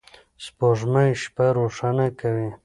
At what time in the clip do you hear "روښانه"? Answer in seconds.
1.57-2.07